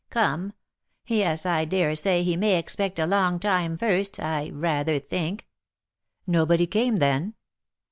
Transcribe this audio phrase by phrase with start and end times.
[0.09, 0.53] Come!
[1.05, 5.45] Yes, I daresay he may expect a long time first, I rather think."
[6.25, 7.35] "Nobody came then?"